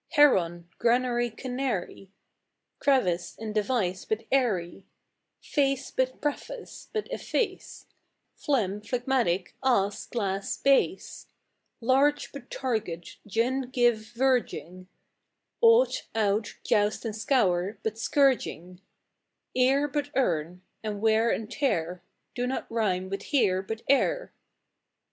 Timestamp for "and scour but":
17.05-17.99